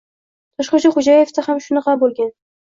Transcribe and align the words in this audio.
Toshxo‘ja 0.61 0.91
Xo‘jayevda 0.95 1.45
ham 1.49 1.61
xuddi 1.67 1.85
shunday 1.85 2.01
bo‘lgan. 2.07 2.35